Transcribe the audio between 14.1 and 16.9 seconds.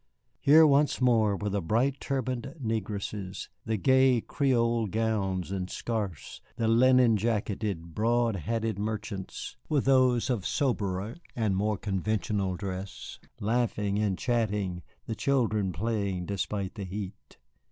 chatting, the children playing despite the